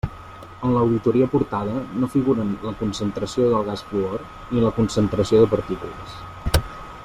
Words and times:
En 0.67 0.71
l'auditoria 0.75 1.27
aportada 1.29 1.75
no 2.03 2.09
figuren 2.13 2.55
la 2.69 2.73
concentració 2.81 3.51
del 3.53 3.69
gas 3.69 3.85
fluor, 3.91 4.27
ni 4.55 4.65
la 4.67 4.75
concentració 4.81 5.45
de 5.45 5.51
partícules. 5.57 6.19